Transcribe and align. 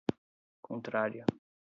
contrária 0.69 1.27